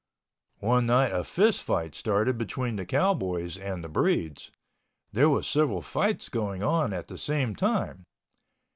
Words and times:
One 0.61 0.87
night 0.87 1.11
a 1.11 1.23
fist 1.23 1.61
fight 1.61 1.93
started 1.93 2.35
between 2.35 2.75
the 2.75 2.87
cowboys 2.87 3.55
and 3.55 3.83
the 3.83 3.87
breeds. 3.87 4.49
There 5.11 5.29
was 5.29 5.45
several 5.45 5.83
fights 5.83 6.27
going 6.27 6.63
on 6.63 6.91
at 6.91 7.07
the 7.07 7.19
same 7.19 7.55
time. 7.55 8.05